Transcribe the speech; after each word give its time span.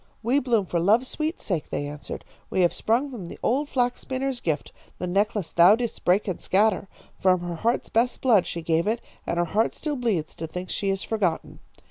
"'We 0.23 0.39
bloom 0.39 0.65
for 0.65 0.79
love's 0.79 1.09
sweet 1.09 1.39
sake,' 1.39 1.69
they 1.69 1.85
answered. 1.85 2.25
'We 2.49 2.61
have 2.61 2.73
sprung 2.73 3.11
from 3.11 3.27
the 3.27 3.37
old 3.43 3.69
flax 3.69 4.01
spinner's 4.01 4.41
gift, 4.41 4.71
the 4.97 5.05
necklace 5.05 5.51
thou 5.53 5.75
didst 5.75 6.03
break 6.03 6.27
and 6.27 6.41
scatter. 6.41 6.87
From 7.19 7.41
her 7.41 7.53
heart's 7.57 7.89
best 7.89 8.19
blood 8.19 8.47
she 8.47 8.63
gave 8.63 8.87
it, 8.87 8.99
and 9.27 9.37
her 9.37 9.45
heart 9.45 9.75
still 9.75 9.95
bleeds 9.97 10.33
to 10.37 10.47
think 10.47 10.71
she 10.71 10.89
is 10.89 11.03
forgotten.' 11.03 11.59